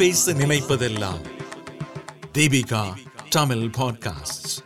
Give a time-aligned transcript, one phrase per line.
[0.00, 1.20] பேச நினைப்பதெல்லாம்.
[2.32, 2.84] Deepika
[3.28, 4.58] Tamil podcast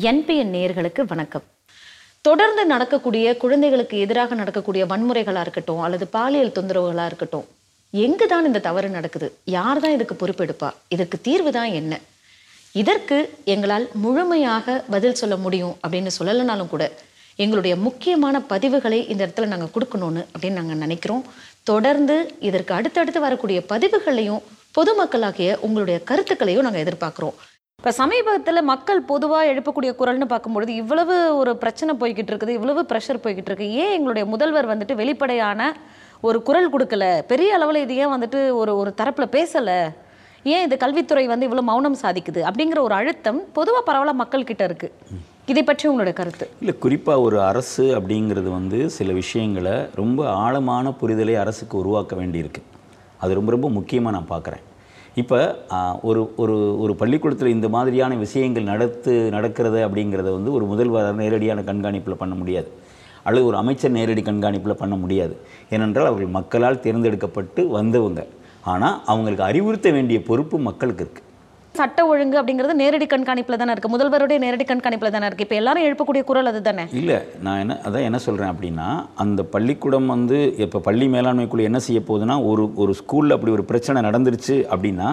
[0.00, 1.42] NPN நேயர்களுக்கு வணக்கம்.
[2.20, 7.44] தொடர்ந்து நடக்கக்கூடிய குழந்தைகளுக்கு எதிராக நடக்கக்கூடிய வன்முறைகளா இருக்கட்டும் அல்லது பாலியல் தொந்தரவுகளாக இருக்கட்டும்
[7.90, 9.38] எங்கு தான் இந்த தவறு நடக்குது?
[9.44, 10.70] யார் தான் இதுக்கு பொறுப்பெடுப்பா?
[10.88, 12.00] இதற்கு தீர்வு தான் என்ன?
[12.72, 16.92] இதற்கு எங்களால் முழுமையாக பதில் சொல்ல முடியும் அப்படின்னு சொல்லலைனாலும் கூட
[17.36, 21.24] எங்களுடைய முக்கியமான பதிவுகளை இந்த இடத்துல நாங்கள் கொடுக்கணும்னு அப்படின்னு நாங்கள் நினைக்கிறோம்.
[21.66, 22.16] தொடர்ந்து
[22.48, 24.42] இதற்கு அடுத்தடுத்து வரக்கூடிய பதிவுகளையும்
[24.76, 27.36] பொதுமக்களாகிய உங்களுடைய கருத்துக்களையும் நாங்கள் எதிர்பார்க்குறோம்.
[27.80, 33.50] இப்போ சமீபத்தில் மக்கள் பொதுவாக எழுப்பக்கூடிய குரல்னு பார்க்கும்பொழுது இவ்வளவு ஒரு பிரச்சனை போய்கிட்டு இருக்குது இவ்வளவு ப்ரெஷர் போய்கிட்டு
[33.50, 33.68] இருக்கு.
[33.82, 35.70] ஏன் எங்களுடைய முதல்வர் வந்துட்டு வெளிப்படையான
[36.28, 37.06] ஒரு குரல் கொடுக்கல?
[37.32, 39.78] பெரிய அளவில் இது ஏன் வந்துட்டு ஒரு ஒரு தரப்பில் பேசலை?
[40.54, 42.42] ஏன் இது கல்வித்துறை வந்து இவ்வளோ மௌனம் சாதிக்குது?
[42.48, 44.94] அப்படிங்கிற ஒரு அழுத்தம் பொதுவாக பரவலாக மக்கள்கிட்ட இருக்குது
[45.52, 46.46] இதை பற்றி உங்களோட கருத்து?
[46.62, 52.62] இல்லை குறிப்பாக ஒரு அரசு அப்படிங்கிறது வந்து சில விஷயங்களை ரொம்ப ஆழமான புரிதலை அரசுக்கு உருவாக்க வேண்டியிருக்கு.
[53.22, 54.64] அது ரொம்ப ரொம்ப முக்கியமாக நான் பார்க்குறேன்
[55.22, 55.38] இப்போ
[56.08, 62.20] ஒரு ஒரு ஒரு பள்ளிக்கூடத்தில் இந்த மாதிரியான விஷயங்கள் நடத்து நடக்கிறது அப்படிங்கிறத வந்து ஒரு முதல்வர் நேரடியான கண்காணிப்பில்
[62.22, 62.68] பண்ண முடியாது.
[63.28, 65.34] அல்லது ஒரு அமைச்சர் நேரடி கண்காணிப்பில் பண்ண முடியாது.
[65.76, 68.20] ஏனென்றால் அவர்கள் மக்களால் தேர்ந்தெடுக்கப்பட்டு வந்தவங்க.
[68.74, 71.26] ஆனால் அவங்களுக்கு அறிவுறுத்த வேண்டிய பொறுப்பு மக்களுக்கு இருக்குது
[71.78, 76.22] சட்ட ஒழுங்கு அப்படிங்கிறது நேரடி கண்காணிப்பில் தானே இருக்குது முதல்வருடைய நேரடி கண்காணிப்பில் தானே இருக்குது இப்போ எல்லாரும் எழுப்பக்கூடிய
[76.24, 81.08] குரல் அது தானே இல்லை நான் என்ன அதான் என்ன சொல்கிறேன் அப்படின்னா அந்த பள்ளிக்கூடம் வந்து இப்போ பள்ளி
[81.08, 85.10] மேலாண்மைக்குள்ளே என்ன செய்ய போகுதுன்னா ஒரு ஒரு ஸ்கூலில் அப்படி ஒரு பிரச்சனை நடந்துருச்சு அப்படின்னா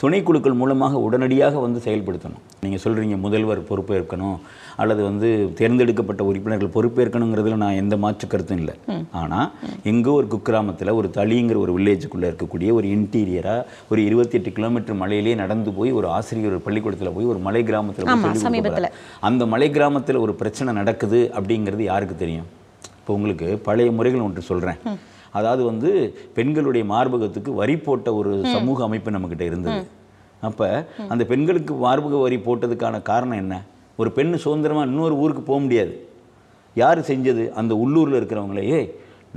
[0.00, 2.42] துணைக்குழுக்கள் மூலமாக உடனடியாக வந்து செயல்படுத்தணும்.
[2.64, 4.38] நீங்கள் சொல்கிறீங்க முதல்வர் பொறுப்பேற்கணும்
[4.82, 5.28] அல்லது வந்து
[5.58, 8.74] தேர்ந்தெடுக்கப்பட்ட உறுப்பினர்கள் பொறுப்பேற்கணுங்கிறதுல நான் எந்த மாற்று கருத்தும் இல்லை.
[9.20, 9.48] ஆனால்
[9.92, 15.36] எங்கோ ஒரு குக்கிராமத்தில் ஒரு தளிங்கிற ஒரு வில்லேஜுக்குள்ளே இருக்கக்கூடிய ஒரு இன்டீரியராக ஒரு இருபத்தி எட்டு கிலோமீட்டர் மலையிலேயே
[15.44, 18.12] நடந்து போய் ஒரு ஆசிரியர் ஒரு பள்ளிக்கூடத்தில் போய் ஒரு மலை கிராமத்தில்.
[19.30, 22.50] அந்த மலை கிராமத்தில் ஒரு பிரச்சனை நடக்குது அப்படிங்கிறது யாருக்கு தெரியும்?
[23.00, 24.78] இப்போ உங்களுக்கு பழைய முறைகள் ஒன்று சொல்கிறேன்
[25.36, 25.90] அதாவது வந்து
[26.38, 29.80] பெண்களுடைய மார்பகத்துக்கு வரி போட்ட ஒரு சமூக அமைப்பு நம்மக்கிட்ட இருந்தது.
[30.48, 30.66] அப்போ
[31.12, 33.54] அந்த பெண்களுக்கு மார்பக வரி போட்டதுக்கான காரணம் என்ன?
[34.00, 35.94] ஒரு பெண் சுதந்திரமாக இன்னொரு ஊருக்கு போக முடியாது.
[36.82, 37.44] யார் செஞ்சது?
[37.60, 38.88] அந்த உள்ளூரில் இருக்கிறவங்களே ஏய்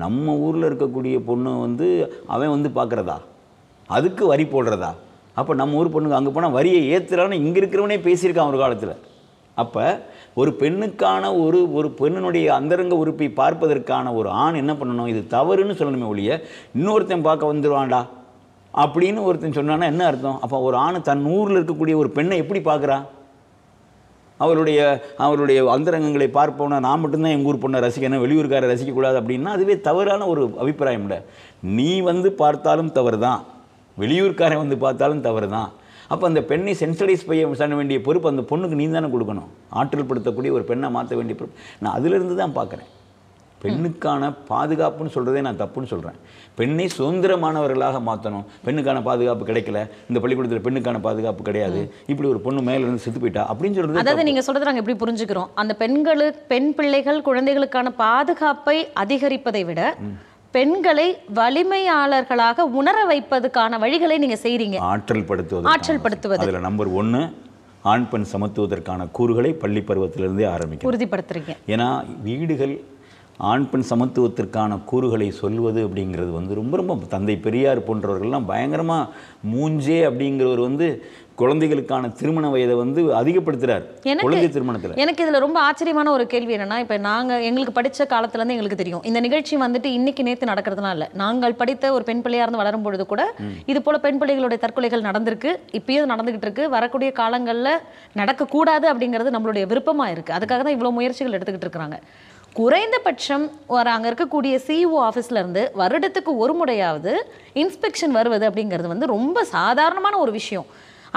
[0.03, 1.87] நம்ம ஊரில் இருக்கக்கூடிய பொண்ணு வந்து
[2.33, 3.17] அவன் வந்து பார்க்குறதா
[3.97, 4.91] அதுக்கு வரி போடுறதா?
[5.39, 8.95] அப்போ நம்ம ஊர் பொண்ணுங்க அங்கே போனால் வரியை ஏற்றுறான்னு இங்கே இருக்கிறவனே பேசியிருக்கான் ஒரு காலத்தில்.
[9.63, 9.83] அப்போ
[10.39, 15.11] ஒரு பெண்ணுக்கான ஒரு ஒரு பெண்ணினுடைய அந்தரங்க உறுப்பை பார்ப்பதற்கான ஒரு ஆண் என்ன பண்ணணும்?
[15.13, 16.31] இது தவறுன்னு சொல்லணுமே ஒழிய
[16.77, 18.01] இன்னொருத்தன் பார்க்க வந்துடுவான்டா
[18.73, 20.39] அப்படின்னு ஒருத்தன் சொன்னான்னா என்ன அர்த்தம்?
[20.45, 23.05] அப்போ ஒரு ஆண் தன் ஊரில் இருக்கக்கூடிய ஒரு பெண்ணை எப்படி பார்க்குறான்
[24.39, 24.79] அவருடைய
[25.25, 30.41] அவருடைய அந்தரங்கங்களை பார்ப்போம்னா நான் மட்டும்தான் எங்கள் ஊர் பொண்ணை ரசிக்கணும் வெளியூர்காரை ரசிக்கக்கூடாது அப்படின்னா அதுவே தவறான ஒரு
[30.63, 31.19] அபிப்பிராயம் இல்லை.
[31.77, 33.41] நீ வந்து பார்த்தாலும் தவறு தான்
[33.97, 35.69] வெளியூர்காரன் வந்து பார்த்தாலும் தவறு தான்
[36.11, 39.49] அப்போ அந்த பெண்ணை சென்சரைஸ் பண்ண வேண்டிய பொறுப்பு அந்த பொண்ணுக்கு நீ தானே கொடுக்கணும்.
[39.79, 41.59] ஆற்றல் படுத்தக்கூடிய ஒரு பெண்ணை மாற்ற வேண்டிய பொறுப்பு.
[41.83, 42.91] நான் அதிலிருந்து தான் பார்க்குறேன்.
[43.61, 46.17] பெண்ணுக்கான பாதுகாப்புன்னு சொல்கிறதே நான் தப்புன்னு சொல்கிறேன்
[46.59, 49.79] பெண்ணை சுதந்திரமானவர்களாக மாற்றணும் பெண்ணுக்கான பாதுகாப்பு கிடைக்கல.
[50.09, 51.81] இந்த பள்ளிக்கூடத்தில் பெண்ணுக்கான பாதுகாப்பு கிடையாது.
[52.11, 55.49] இப்படி ஒரு பொண்ணு மேல இருந்து செத்து போயிட்டா அப்படின்னு சொல்கிறது அதாவது நீங்க சொல்றது நாங்க எப்படி புரிஞ்சுக்கிறோம்?
[55.63, 59.81] அந்த பெண்களுக்கு பெண் பிள்ளைகள் குழந்தைகளுக்கான பாதுகாப்பை அதிகரிப்பதை விட
[60.57, 61.07] பெண்களை
[61.39, 64.77] வலிமையாளர்களாக உணர வைப்பதுக்கான வழிகளை நீங்க செய்றீங்க.
[64.91, 66.43] ஆற்றல் படுத்துவது ஆற்றல் படுத்துவது.
[66.43, 67.21] அதில் நம்பர் ஒன்று
[67.91, 71.53] ஆண் பெண் சமத்துவதற்கான கூறுகளை பள்ளி பருவத்திலிருந்தே ஆரம்பிக்கும் உறுதிப்படுத்துறீங்க.
[71.73, 71.87] ஏன்னா
[72.27, 72.73] வீடுகள்
[73.37, 79.09] ஆண் பெண் சமத்துவத்திற்கான கூறுகளை சொல்வது அப்படிங்கிறது வந்து ரொம்ப ரொம்ப தந்தை பெரியார் போன்றவர்கள்லாம் பயங்கரமாக
[79.55, 81.05] மூஞ்சே அப்படிங்கிறவர் வந்து
[81.35, 83.83] குழந்தைகளுக்கான திருமண வயதை வந்து அதிகப்படுத்துறார்
[84.21, 84.95] குழந்தை திருமணத்தில்.
[84.95, 89.03] எனக்கு இதுல ரொம்ப ஆச்சரியமான ஒரு கேள்வி என்னன்னா இப்ப நாங்க எங்களுக்கு படிச்ச காலத்துல இருந்து எங்களுக்கு தெரியும்.
[89.03, 91.09] இந்த நிகழ்ச்சி வந்துட்டு இன்னைக்கு நேத்து நடக்கிறதுலாம் இல்ல.
[91.13, 93.33] நாங்கள் படித்த ஒரு பெண் பிள்ளையா இருந்து வளரும் பொழுது கூட
[93.65, 95.53] இது போல பெண் பிள்ளைகளுடைய தற்கொலைகள் நடந்திருக்கு.
[95.71, 96.69] இப்பயும் நடந்துகிட்டு இருக்கு.
[96.69, 97.69] வரக்கூடிய காலங்கள்ல
[98.21, 100.33] நடக்கக்கூடாது அப்படிங்கிறது நம்மளுடைய விருப்பமா இருக்கு.
[100.33, 101.99] அதுக்காக தான் இவ்வளவு முயற்சிகள் எடுத்துக்கிட்டு இருக்காங்க
[102.57, 103.43] குறைந்தபட்சம்
[103.75, 107.11] ஒரு அங்கே இருக்கக்கூடிய சிஇஓ ஆஃபீஸ்லேருந்து வருடத்துக்கு ஒரு முறையாவது
[107.61, 110.65] இன்ஸ்பெக்ஷன் வருவது அப்படிங்கிறது வந்து ரொம்ப சாதாரணமான ஒரு விஷயம்.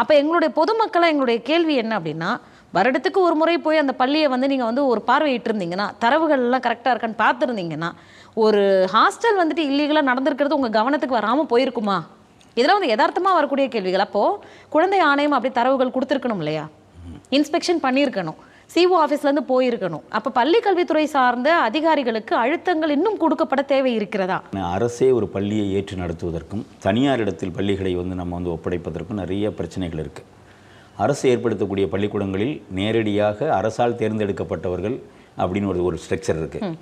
[0.00, 2.30] அப்போ எங்களுடைய பொதுமக்களாக எங்களுடைய கேள்வி என்ன அப்படின்னா
[2.76, 7.20] வருடத்துக்கு ஒரு முறை போய் அந்த பள்ளியை வந்து நீங்கள் வந்து ஒரு பார்வையிட்டு இருந்தீங்கன்னா தரவுகள்லாம் கரெக்டாக இருக்கான்னு
[7.24, 7.90] பார்த்துருந்தீங்கன்னா
[8.44, 8.60] ஒரு
[8.96, 11.98] ஹாஸ்டல் வந்துட்டு இல்லீகலாக நடந்திருக்கிறது உங்கள் கவனத்துக்கு வராமல் போயிருக்குமா?
[12.56, 14.06] இதெல்லாம் வந்து யதார்த்தமாக வரக்கூடிய கேள்விகள்.
[14.08, 14.38] அப்போது
[14.76, 16.66] குழந்தை ஆணையம் அப்படி தரவுகள் கொடுத்துருக்கணும் இல்லையா?
[17.38, 18.40] இன்ஸ்பெக்ஷன் பண்ணியிருக்கணும்.
[18.72, 20.02] சிஓ ஆஃபீஸ்லேருந்து போயிருக்கணும்.
[20.16, 24.36] அப்போ பள்ளி கல்வித்துறை சார்ந்த அதிகாரிகளுக்கு அழுத்தங்கள் இன்னும் கொடுக்கப்பட தேவை இருக்கிறதா?
[24.74, 30.28] அரசே ஒரு பள்ளியை ஏற்று நடத்துவதற்கும் தனியார் இடத்தில் பள்ளிகளை வந்து நம்ம வந்து ஒப்படைப்பதற்கும் நிறைய பிரச்சனைகள் இருக்குது
[31.04, 34.96] அரசு ஏற்படுத்தக்கூடிய பள்ளிக்கூடங்களில் நேரடியாக அரசால் தேர்ந்தெடுக்கப்பட்டவர்கள்
[35.42, 36.72] அப்படின்னு ஒரு ஒரு ஸ்ட்ரக்சர் இருக்குது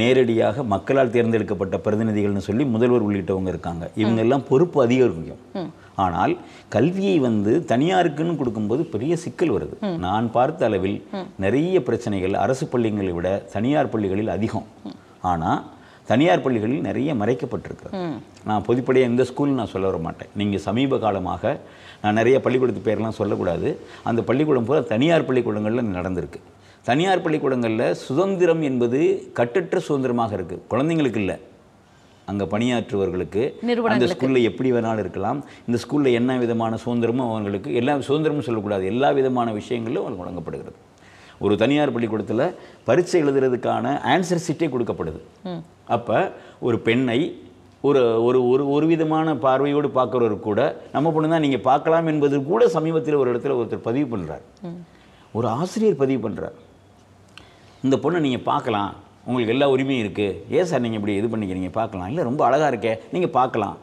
[0.00, 3.84] நேரடியாக மக்களால் தேர்ந்தெடுக்கப்பட்ட பிரதிநிதிகள்னு சொல்லி முதல்வர் உள்ளிட்டவங்க இருக்காங்க.
[4.02, 5.24] இவங்க எல்லாம் பொறுப்பு அதிகம்.
[6.04, 6.32] ஆனால்
[6.74, 9.76] கல்வியை வந்து தனியாருக்குன்னு கொடுக்கும்போது பெரிய சிக்கல் வருது.
[10.06, 10.98] நான் பார்த்த அளவில்
[11.44, 14.68] நிறைய பிரச்சனைகள் அரசு பள்ளிகளை விட தனியார் பள்ளிகளில் அதிகம்.
[15.32, 15.60] ஆனால்
[16.10, 17.98] தனியார் பள்ளிகளில் நிறைய மறைக்கப்பட்டிருக்கிறது.
[18.48, 21.52] நான் பொதுப்படையாக இந்த ஸ்கூல் நான் சொல்ல வர மாட்டேன் நீங்கள் சமீப காலமாக
[22.04, 23.68] நான் நிறைய பள்ளிக்கூடத்து பேர்லாம் சொல்லக்கூடாது.
[24.10, 26.40] அந்த பள்ளிக்கூடம் பூரா தனியார் பள்ளிக்கூடங்களில் நடந்திருக்கு.
[26.88, 28.98] தனியார் பள்ளிக்கூடங்களில் சுதந்திரம் என்பது
[29.38, 31.36] கட்டற்ற சுதந்திரமாக இருக்குது குழந்தைங்களுக்கு இல்லை.
[32.30, 33.42] அங்கே பணியாற்றுவர்களுக்கு
[33.94, 34.06] அந்த.
[34.14, 35.40] ஸ்கூலில் எப்படி வேணாலும் இருக்கலாம்.
[35.68, 40.78] இந்த ஸ்கூலில் என்ன விதமான சுதந்திரமும் அவங்களுக்கு எல்லா சுதந்திரமும் சொல்லக்கூடாது எல்லா விதமான விஷயங்களும் அவங்களுக்கு வழங்கப்படுகிறது.
[41.44, 42.46] ஒரு தனியார் பள்ளிக்கூடத்தில்
[42.88, 45.20] பரீட்சை எழுதுறதுக்கான ஆன்சர் சீட்டே கொடுக்கப்படுது.
[45.96, 46.18] அப்போ
[46.66, 47.20] ஒரு பெண்ணை
[47.88, 50.60] ஒரு ஒரு ஒரு ஒரு விதமான பார்வையோடு பார்க்குறவர் கூட
[50.94, 54.44] நம்ம பொண்ணு தான் நீங்கள் பார்க்கலாம் என்பது கூட சமீபத்தில் ஒரு இடத்துல ஒருத்தர் பதிவு பண்ணுறார்
[55.38, 56.58] ஒரு ஆசிரியர் பதிவு பண்ணுறார்
[57.86, 58.92] இந்த பொண்ணை நீங்கள் பார்க்கலாம்.
[59.26, 61.70] உங்களுக்கு எல்லா உரிமையும் இருக்குது ஏன் சார் நீங்கள் இப்படி இது பண்ணிக்கிறீங்க?
[61.80, 62.08] பார்க்கலாம்.
[62.12, 62.92] இல்லை ரொம்ப அழகாக இருக்கே.
[63.14, 63.76] நீங்கள் பார்க்கலாம்.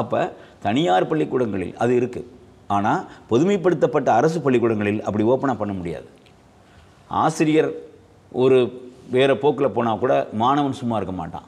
[0.00, 0.20] அப்போ
[0.66, 2.30] தனியார் பள்ளிக்கூடங்களில் அது இருக்குது
[2.76, 6.08] ஆனால் பொதுமைப்படுத்தப்பட்ட அரசு பள்ளிக்கூடங்களில் அப்படி ஓப்பனாக பண்ண முடியாது.
[7.22, 7.70] ஆசிரியர்
[8.44, 8.58] ஒரு
[9.14, 11.46] வேறு போக்கில் போனால் கூட மாணவன் சும்மா இருக்க மாட்டான்.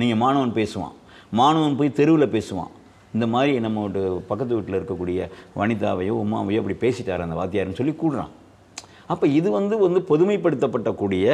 [0.00, 0.94] நீங்கள் மாணவன் பேசுவான்.
[1.40, 2.72] மாணவன் போய் தெருவில் பேசுவான்.
[3.14, 3.88] இந்த மாதிரி நம்ம
[4.30, 5.28] பக்கத்து வீட்டில் இருக்கக்கூடிய
[5.60, 8.32] வனிதாவையோ உமாவையோ அப்படி பேசிட்டார் அந்த வாத்தியார்னு சொல்லி கூடுறான்.
[9.12, 11.24] அப்போ இது வந்து வந்து பொதுமைப்படுத்தப்பட்டக்கூடிய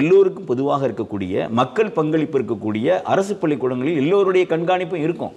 [0.00, 5.34] எல்லோருக்கும் பொதுவாக இருக்கக்கூடிய மக்கள் பங்களிப்பு இருக்கக்கூடிய அரசு பள்ளிக்கூடங்களில் எல்லோருடைய கண்காணிப்பும் இருக்கும்.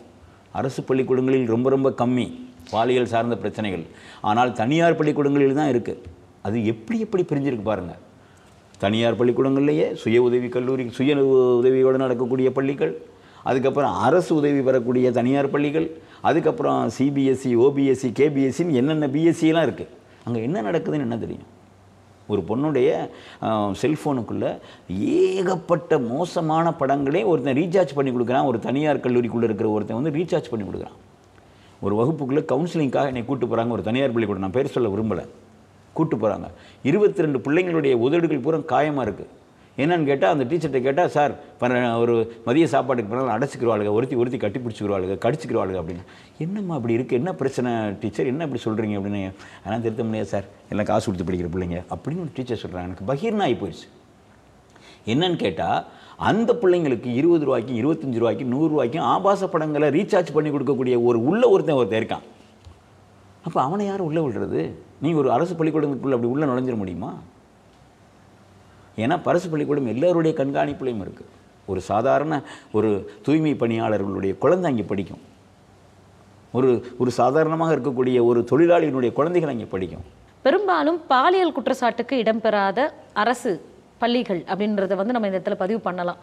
[0.59, 2.27] அரசு பள்ளிக்கூடங்களில் ரொம்ப ரொம்ப கம்மி
[2.71, 3.83] பாலியல் சார்ந்த பிரச்சனைகள்.
[4.29, 6.01] ஆனால் தனியார் பள்ளிக்கூடங்களில் தான் இருக்குது
[6.47, 8.01] அது எப்படி எப்படி பிரிஞ்சிருக்கு பாருங்கள்
[8.83, 11.15] தனியார் பள்ளிக்கூடங்கள்லேயே சுய உதவி கல்லூரி சுய
[11.59, 12.93] உதவியோடு நடக்கக்கூடிய பள்ளிகள்
[13.49, 15.87] அதுக்கப்புறம் அரசு உதவி பெறக்கூடிய தனியார் பள்ளிகள்
[16.29, 19.93] அதுக்கப்புறம் சிபிஎஸ்சி ஓபிஎஸ்சி கேபிஎஸ்சின்னு என்னென்ன பிஎஸ்சிலாம் இருக்குது
[20.25, 21.47] அங்கே என்ன நடக்குதுன்னு என்ன தெரியும்?
[22.31, 22.89] ஒரு பொண்ணுடைய
[23.81, 24.51] செல்ஃபோனுக்குள்ளே
[25.17, 28.49] ஏகப்பட்ட மோசமான படங்களே ஒருத்தன் ரீசார்ஜ் பண்ணி கொடுக்குறான்.
[28.51, 30.97] ஒரு தனியார் கல்லூரிக்குள்ளே இருக்கிற ஒருத்தன் வந்து ரீசார்ஜ் பண்ணி கொடுக்குறான்.
[31.85, 34.45] ஒரு வகுப்புக்குள்ளே கவுன்சிலிங்காக என்னை கூட்டு போகிறாங்க ஒரு தனியார் பள்ளிக்கூடம்.
[34.45, 35.25] நான் பேர் சொல்ல விரும்பலை.
[35.97, 36.47] கூட்டு போகிறாங்க
[36.89, 39.31] இருபத்தி ரெண்டு பிள்ளைங்களுடைய உதடுகள் பூரா காயமாக இருக்குது
[39.81, 42.15] என்னன்னு கேட்டால் அந்த டீச்சர்கிட்ட கேட்டால் சார் பர ஒரு
[42.47, 46.03] மதிய சாப்பாட்டுக்கு பின்னால் அடைச்சிக்கிறவாளுங்க ஒருத்தி ஒருத்தி கட்டி பிடிச்சிக்கிறவாளுங்க கடிச்சிக்கிறவாளுங்க அப்படின்னு.
[46.45, 47.71] என்னம்மா அப்படி இருக்குது என்ன பிரச்சனை
[48.01, 49.21] டீச்சர் என்ன இப்படி சொல்கிறீங்க அப்படின்னு.
[49.65, 50.47] ஆனால் திருத்த முடியாது சார்?
[50.71, 51.79] எல்லாம் காசு கொடுத்து படிக்கிற பிள்ளைங்க.
[51.93, 53.87] அப்படின்னு ஒரு டீச்சர் சொல்கிறாங்க எனக்கு பகீர்னா ஆகி போயிடுச்சு
[55.13, 55.79] என்னன்னு கேட்டால்
[56.29, 61.79] அந்த பிள்ளைங்களுக்கு இருபது ரூபாய்க்கும் இருபத்தஞ்சு ரூபாய்க்கும் நூறுரூவாய்க்கும் ஆபாச படங்களை ரீசார்ஜ் பண்ணி கொடுக்கக்கூடிய ஒரு உள்ள ஒருத்தன்
[61.81, 62.25] ஒருத்தன் இருக்கான்.
[63.47, 64.61] அப்போ அவனை யார் உள்ளே விடுறது?
[65.03, 67.11] நீங்கள் ஒரு அரசு பள்ளிக்கூடத்துக்குள்ளே அப்படி உள்ளே நுழைஞ்சிட முடியுமா?
[69.05, 71.31] ஏன்னா பரிசு பள்ளிக்கூடம் எல்லோருடைய கண்காணிப்புலையும் இருக்குது
[71.71, 72.33] ஒரு சாதாரண
[72.77, 72.89] ஒரு
[73.25, 75.21] தூய்மை பணியாளர்களுடைய குழந்தை அங்கே படிக்கும்.
[76.57, 76.69] ஒரு
[77.01, 80.05] ஒரு சாதாரணமாக இருக்கக்கூடிய ஒரு தொழிலாளியினுடைய குழந்தைகள் அங்கே படிக்கும்.
[80.45, 82.79] பெரும்பாலும் பாலியல் குற்றச்சாட்டுக்கு இடம்பெறாத
[83.23, 83.51] அரசு
[84.01, 86.19] பள்ளிகள் அப்படின்றத வந்து நம்ம இந்த இடத்துல பதிவு பண்ணலாம்.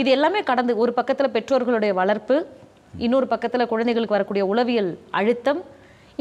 [0.00, 2.36] இது எல்லாமே கடந்து ஒரு பக்கத்தில் பெற்றோர்களுடைய வளர்ப்பு
[3.06, 5.60] இன்னொரு பக்கத்தில் குழந்தைகளுக்கு வரக்கூடிய உளவியல் அழுத்தம்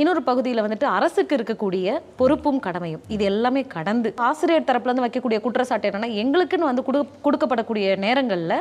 [0.01, 1.87] இன்னொரு பகுதியில் வந்துட்டு அரசுக்கு இருக்கக்கூடிய
[2.19, 8.55] பொறுப்பும் கடமையும் இது எல்லாமே கடந்து ஆசிரியர் தரப்புலேருந்து வைக்கக்கூடிய குற்றச்சாட்டு என்னன்னா எங்களுக்குன்னு வந்து கொடு கொடுக்கப்படக்கூடிய நேரங்களில்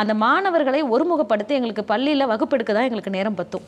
[0.00, 3.64] அந்த மாணவர்களை ஒருமுகப்படுத்தி எங்களுக்கு பள்ளியில் வகுப்பெடுக்க தான் எங்களுக்கு நேரம் பத்தும்.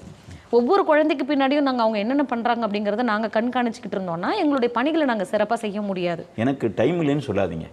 [0.59, 5.59] ஒவ்வொரு குழந்தைக்கு பின்னாடியும் நாங்கள் அவங்க என்னென்ன பண்ணுறாங்க அப்படிங்கிறத நாங்கள் கண்காணிச்சுக்கிட்டு இருந்தோம்னா எங்களுடைய பணிகளை நாங்கள் சிறப்பாக
[5.65, 6.25] செய்ய முடியாது.
[6.45, 7.69] எனக்கு டைம் இல்லைன்னு சொல்லாதீங்க.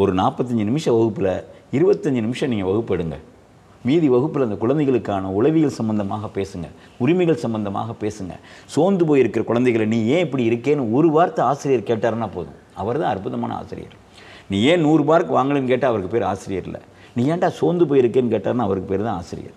[0.00, 1.32] ஒரு நாற்பத்தஞ்சு நிமிஷம் வகுப்பில்
[1.78, 3.18] இருபத்தஞ்சு நிமிஷம் நீங்கள் வகுப்பு எடுங்க
[3.88, 6.66] மீதி வகுப்பில் அந்த குழந்தைகளுக்கான உளவியல் சம்பந்தமாக பேசுங்க.
[7.04, 8.34] உரிமைகள் சம்பந்தமாக பேசுங்க.
[8.74, 12.58] சோர்ந்து போயிருக்கிற குழந்தைகளை நீ ஏன் இப்படி இருக்கேன்னு ஒரு வார்த்தை ஆசிரியர் கேட்டாருன்னா போதும்.
[12.82, 13.96] அவர் தான் அற்புதமான ஆசிரியர்.
[14.50, 16.82] நீ ஏன் நூறு மார்க் வாங்கலன்னு கேட்டால் அவருக்கு பேர் ஆசிரியர் இல்லை.
[17.16, 19.56] நீ ஏன்டா சோர்ந்து போயிருக்கேன்னு கேட்டாருன்னா அவருக்கு பேர் தான் ஆசிரியர்.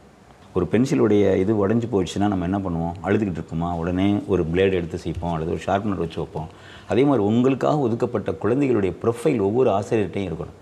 [0.58, 2.96] ஒரு பென்சிலுடைய இது உடஞ்சி போயிடுச்சுன்னா நம்ம என்ன பண்ணுவோம்?
[3.06, 3.70] அழுதுகிட்டு இருக்குமா?
[3.82, 6.50] உடனே ஒரு பிளேடு எடுத்து செய்ப்போம் அல்லது ஒரு ஷார்ப்னர் வச்சு வைப்போம்.
[6.92, 10.58] அதே மாதிரி உங்களுக்காக ஒதுக்கப்பட்ட குழந்தைகளுடைய ப்ரொஃபைல் ஒவ்வொரு ஆசிரியர்கிட்டையும் இருக்கணும்.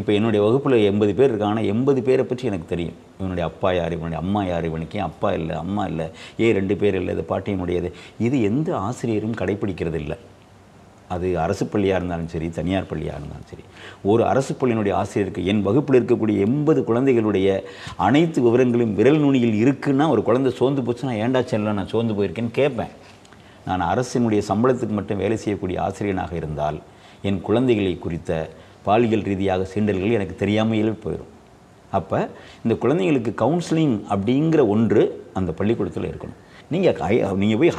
[0.00, 2.98] இப்போ என்னுடைய வகுப்பில் எண்பது பேர் இருக்காங்கன்னா எண்பது பேரை பற்றி எனக்கு தெரியும்.
[3.18, 3.92] இவனுடைய அப்பா யார்?
[3.92, 4.64] இவனுடைய அம்மா யார்?
[4.64, 5.56] இவனுக்கு ஏன் அப்பா இல்லை?
[5.56, 6.06] அம்மா இல்லை?
[6.36, 7.14] ஏன் ரெண்டு பேர் இல்லை?
[7.16, 7.88] இது பாட்டியினுடையது
[8.26, 10.16] இது எந்த ஆசிரியரும் கடைப்பிடிக்கிறது இல்லை.
[11.08, 13.64] அது அரசு பள்ளியாக இருந்தாலும் சரி தனியார் பள்ளியாக இருந்தாலும் சரி.
[14.02, 17.48] ஒரு அரசு பள்ளியினுடைய ஆசிரியருக்கு என் வகுப்பில் இருக்கக்கூடிய எண்பது குழந்தைகளுடைய
[17.96, 22.92] அனைத்து விவரங்களும் விரல் நுனியில் இருக்குன்னா ஒரு குழந்தை சோர்ந்து போச்சுன்னா ஏண்டா செல்ல நான் சோர்ந்து போயிருக்கேன்னு கேட்பேன்.
[23.66, 26.80] நான் அரசினுடைய சம்பளத்துக்கு மட்டும் வேலை செய்யக்கூடிய ஆசிரியனாக இருந்தால்
[27.22, 28.50] என் குழந்தைகளை குறித்த
[28.86, 31.30] பாலியல் ரீதியாக சீண்டல்கள் எனக்கு தெரியாமையே போயிடும்
[31.98, 32.18] அப்போ
[32.64, 35.02] இந்த குழந்தைங்களுக்கு கவுன்சிலிங் அப்படிங்கிற ஒன்று
[35.38, 36.38] அந்த பள்ளிக்கூடத்தில் இருக்கணும்.
[36.72, 37.72] நீங்கள் நீங்கள் போய்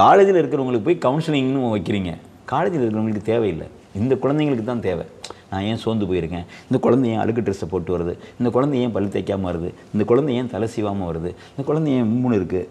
[0.00, 2.12] காலேஜில் இருக்கிறவங்களுக்கு போய் கவுன்சிலிங்னு வைக்கிறீங்க.
[2.52, 3.66] காலேஜில் இருக்கிறவங்களுக்கு தேவையில்லை.
[4.00, 5.04] இந்த குழந்தைங்களுக்கு தான் தேவை.
[5.50, 6.46] நான் ஏன் சோர்ந்து போயிருக்கேன்?
[6.68, 8.14] இந்த குழந்தை ஏன் அழுக்கு ட்ரெஸ்ஸை போட்டு வருது?
[8.38, 9.70] இந்த குழந்தை ஏன் பல் தைக்காமல் வருது?
[9.94, 11.30] இந்த குழந்தை ஏன் தலை சீவாமல் வருது?
[11.52, 12.68] இந்த குழந்தை ஏன் மூணு இருக்குது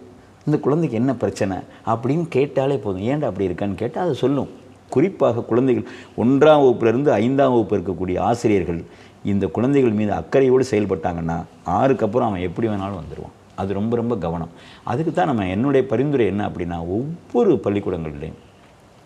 [0.48, 1.58] இந்த குழந்தைக்கு என்ன பிரச்சனை?
[1.92, 3.06] அப்படின்னு கேட்டாலே போதும்.
[3.12, 4.50] ஏன்டா அப்படி இருக்கான்னு கேட்டால் அது சொல்லும்.
[4.90, 5.88] குறிப்பாக குழந்தைகள்
[6.18, 8.84] ஒன்றாம் வகுப்புலேருந்து ஐந்தாம் வகுப்பு இருக்கக்கூடிய ஆசிரியர்கள்
[9.24, 14.50] இந்த குழந்தைகள் மீது அக்கறையோடு செயல்பட்டாங்கன்னா ஆறுக்கு அப்புறம் அவன் எப்படி வேணாலும் வந்துடுவான் அது ரொம்ப ரொம்ப கவனம்.
[14.84, 18.42] அதுக்கு தான் நம்ம என்னுடைய பரிந்துரை என்ன அப்படின்னா ஒவ்வொரு பள்ளிக்கூடங்கள்லேயும்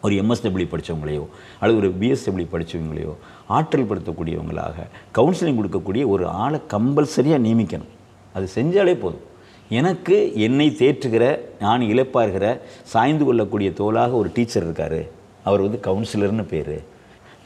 [0.01, 1.23] ஒரு எம்எஸ்டபிள்யூ படித்தவங்களையோ
[1.59, 3.13] அல்லது ஒரு பிஎஸ்டபிள்யூ படித்தவங்களையோ
[3.47, 4.75] ஆற்றல் படுத்தக்கூடியவங்களாக
[5.17, 7.91] கவுன்சிலிங் கொடுக்கக்கூடிய ஒரு ஆளை கம்பல்சரியாக நியமிக்கணும்.
[8.33, 9.25] அது செஞ்சாலே போதும்.
[9.69, 15.17] எனக்கு என்னை தேற்றுகிற நான் இழப்பாருகிற சாய்ந்து கொள்ளக்கூடிய தோளாக ஒரு டீச்சர் இருக்கார்.
[15.43, 16.75] அவர் வந்து கவுன்சிலர்னு பேர்.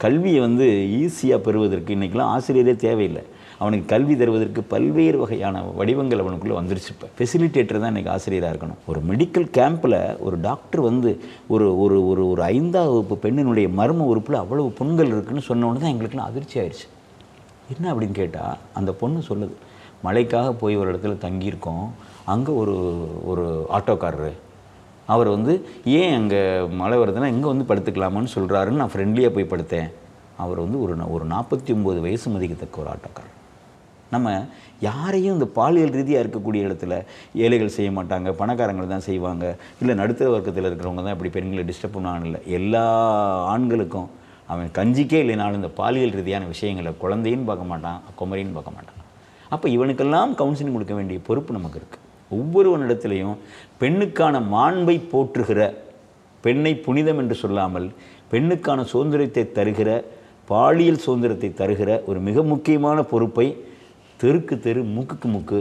[0.04, 0.66] கல்வியை வந்து
[1.00, 3.22] ஈஸியாக பெறுவதற்கு இன்றைக்கெலாம் ஆசிரியரே தேவையில்லை.
[3.58, 7.06] அவனுக்கு கல்வி தருவதற்கு பல்வேறு வகையான வடிவங்கள் அவனுக்குள்ளே வந்துருச்சு இப்போ.
[7.18, 8.80] ஃபெசிலிட்டேட்டர் தான் இன்றைக்கி ஆசிரியராக இருக்கணும்.
[8.86, 11.10] ஒரு மெடிக்கல் கேம்பில் ஒரு டாக்டர் வந்து
[11.46, 16.30] ஒரு ஒரு ஒரு ஒரு ஐந்தாவது வகுப்பு பெண்ணினுடைய மர்ம உறுப்பில் அவ்வளவு புண்கள் இருக்குன்னு சொன்ன தான் எங்களுக்குலாம்
[16.30, 16.88] அதிர்ச்சி ஆயிடுச்சு
[17.74, 19.54] என்ன அப்படின்னு கேட்டால் அந்த பொண்ணு சொல்லுது
[20.04, 21.86] மழைக்காக போய் ஒரு இடத்துல தங்கியிருக்கோம்.
[22.24, 22.74] அங்கே ஒரு
[23.24, 24.32] ஒரு ஆட்டோக்காரரு
[25.06, 29.90] அவர் வந்து ஏன் அங்கே மழை வருதுன்னா இங்கே வந்து படுத்துக்கலாமான்னு சொல்கிறாருன்னு நான் ஃப்ரெண்ட்லியாக போய் படுத்தேன்.
[30.36, 33.32] அவர் வந்து ஒரு நா- ஒரு நாற்பத்தி ஒம்பது வயசு மதிக்கத்தக்க ஒரு ஆட்டோக்காரர்.
[34.10, 34.46] நம்ம
[34.80, 40.64] யாரையும் இந்த பாலியல் ரீதியாக இருக்கக்கூடிய இடத்துல ஏழைகள் செய்ய மாட்டாங்க பணக்காரங்கள் தான் செய்வாங்க இல்லை நடுத்தர வர்க்கத்தில்
[40.64, 42.40] இருக்கிறவங்க தான் இப்படி பெண்களை டிஸ்டர்ப் பண்ணுவாங்க இல்லை.
[42.46, 43.04] எல்லா
[43.44, 44.10] ஆண்களுக்கும்
[44.46, 49.02] அவன் கஞ்சிக்கே இல்லைனாலும் இந்த பாலியல் ரீதியான விஷயங்களை குழந்தைன்னு பார்க்க மாட்டான் குமரின்னு பார்க்க மாட்டான்.
[49.48, 53.36] அப்போ இவனுக்கெல்லாம் கவுன்சிலிங் கொடுக்க வேண்டிய பொறுப்பு நமக்கு இருக்குது ஒவ்வொருவனிடத்திலையும்
[53.80, 55.60] பெண்ணுக்கான மாண்பை போற்றுகிற
[56.44, 57.88] பெண்ணை புனிதம் என்று சொல்லாமல்
[58.32, 59.90] பெண்ணுக்கான சுதந்திரத்தை தருகிற
[60.50, 63.46] பாலியல் சுதந்திரத்தை தருகிற ஒரு மிக முக்கியமான பொறுப்பை
[64.20, 65.58] தெருக்கு தெரு முக்குக்கு முக்கு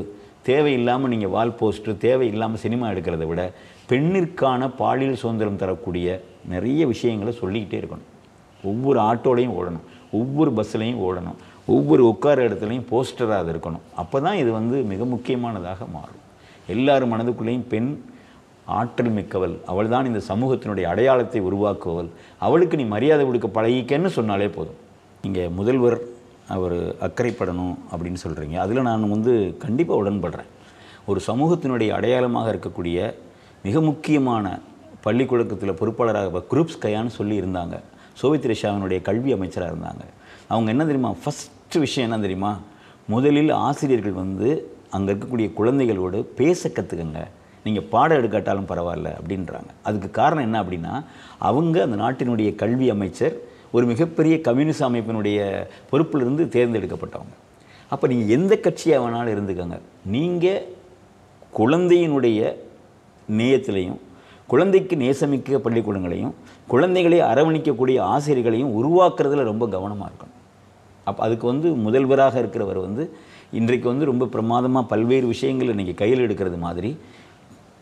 [0.47, 3.41] தேவையில்லாமல் நீங்கள் வால் போஸ்ட்டு தேவையில்லாமல் சினிமா எடுக்கிறத விட
[3.89, 6.07] பெண்ணிற்கான பாலியல் சுதந்திரம் தரக்கூடிய
[6.53, 8.09] நிறைய விஷயங்களை சொல்லிக்கிட்டே இருக்கணும்.
[8.63, 9.85] ஒவ்வொரு ஆட்டோலையும் ஓடணும்
[10.19, 13.83] ஒவ்வொரு பஸ்ஸுலையும் ஓடணும் ஒவ்வொரு உட்கார இடத்துலையும் போஸ்டராக அது இருக்கணும்.
[14.01, 16.21] அப்போ தான் இது வந்து மிக முக்கியமானதாக மாறும்.
[16.67, 18.03] எல்லார் மனதுக்குள்ளேயும் பெண்
[18.65, 19.55] ஆற்றல் மிக்கவள்.
[19.65, 24.75] அவள் தான் இந்த சமூகத்தினுடைய அடையாளத்தை உருவாக்குவள் அவளுக்கு நீ மரியாதை கொடுக்க பழகிக்கன்னு சொன்னாலே போதும்.
[25.21, 25.99] இங்கே முதல்வர்
[26.47, 30.49] அவர் அக்கறைப்படணும் அப்படின்னு சொல்கிறீங்க அதில் நான் வந்து கண்டிப்பாக உடன்படுறேன்.
[31.05, 33.13] ஒரு சமூகத்தினுடைய அடையாளமாக இருக்கக்கூடிய
[33.63, 34.59] மிக முக்கியமான
[35.01, 37.79] பள்ளிக்கூடத்தில் பொறுப்பாளராக குரூப்ஸ் கையான்னு சொல்லி இருந்தாங்க.
[38.21, 40.03] சோவித் ரிஷாவினுடைய கல்வி அமைச்சராக இருந்தாங்க.
[40.47, 41.15] அவங்க என்ன தெரியுமா?
[41.25, 42.57] ஃபஸ்ட்டு விஷயம் என்ன தெரியுமா?
[43.07, 47.21] முதலில் ஆசிரியர்கள் வந்து அங்கே இருக்கக்கூடிய குழந்தைகளோடு பேச கற்றுக்குங்க
[47.65, 49.69] நீங்கள் பாடம் எடுக்காட்டாலும் பரவாயில்ல அப்படின்றாங்க.
[49.87, 50.93] அதுக்கு காரணம் என்ன அப்படின்னா
[51.49, 53.35] அவங்க அந்த நாட்டினுடைய கல்வி அமைச்சர்
[53.75, 55.39] ஒரு மிகப்பெரிய கம்யூனிஸ்ட் அமைப்பினுடைய
[55.91, 57.35] பொறுப்பிலிருந்து தேர்ந்தெடுக்கப்பட்டவங்க.
[57.93, 59.77] அப்போ நீங்கள் எந்த கட்சியாக வேணாலும் இருந்துக்கோங்க.
[60.15, 60.63] நீங்கள்
[61.59, 62.39] குழந்தையினுடைய
[63.39, 63.99] நேயத்திலையும்
[64.51, 66.33] குழந்தைக்கு நேசமிக்க பள்ளிக்கூடங்களையும்
[66.71, 70.39] குழந்தைகளை அரவணிக்கக்கூடிய ஆசிரியர்களையும் உருவாக்குறதுல ரொம்ப கவனமாக இருக்கணும்.
[71.09, 73.03] அப்போ அதுக்கு வந்து முதல்வராக இருக்கிறவர் வந்து
[73.59, 76.89] இன்றைக்கு வந்து ரொம்ப பிரமாதமாக பல்வேறு விஷயங்களை இன்றைக்கி கையில் எடுக்கிறது மாதிரி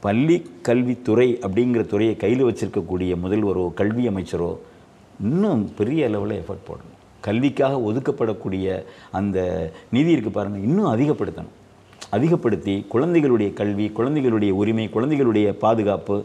[0.05, 0.35] பள்ளி
[0.67, 4.51] கல்வித்துறை அப்படிங்கிற துறையை கையில் வச்சிருக்கக்கூடிய முதல்வரோ கல்வி அமைச்சரோ
[5.23, 6.95] இன்னும் பெரிய அளவில் எஃபர்ட் போடணும்.
[7.27, 8.67] கல்விக்காக ஒதுக்கப்படக்கூடிய
[9.19, 9.37] அந்த
[9.95, 11.55] நிதி இருக்குது பாருங்கள் இன்னும் அதிகப்படுத்தணும்.
[12.17, 16.17] அதிகப்படுத்தி குழந்தைகளுடைய கல்வி குழந்தைகளுடைய உரிமை குழந்தைகளுடைய பாதுகாப்பு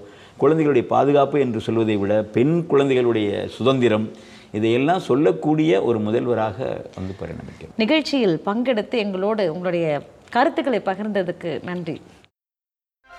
[0.43, 4.07] குழந்தைகளுடைய பாதுகாப்பு என்று சொல்வதை விட பெண் குழந்தைகளுடைய சுதந்திரம்
[4.53, 12.01] இதையெல்லாம் சொல்லக்கூடிய ஒரு முதல்வராக வந்து பரிணமிக்கும் நிகழ்ச்சியில் பங்கெடுத்து எங்களோடு உங்களுடைய கருத்துக்களை பகிர்ந்ததுக்கு நன்றி.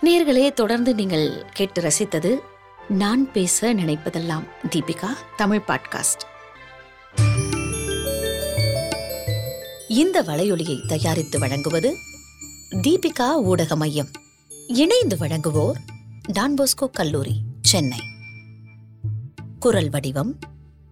[0.02, 2.36] நேர்களே தொடர்ந்து நீங்கள் கேட்டு ரசித்தது
[2.88, 4.44] நான் பேச நினைப்பதெல்லாம்
[4.76, 5.08] தீபிகா
[5.38, 6.24] தமிழ் பாட்காஸ்ட்.
[9.88, 11.96] இந்த வலையொலியை தயாரித்து வழங்குவது
[12.72, 14.08] தீபிகா ஊடக மையம்.
[14.68, 15.78] இணைந்து வழங்குவோர்
[16.40, 18.00] டான்போஸ்கோ கல்லூரி சென்னை.
[19.60, 20.40] குரல் வடிவம்